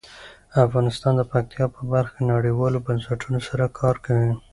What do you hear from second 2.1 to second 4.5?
کې نړیوالو بنسټونو سره کار کوي.